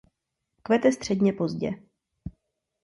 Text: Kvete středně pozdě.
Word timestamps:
Kvete 0.63 0.91
středně 0.91 1.33
pozdě. 1.33 1.83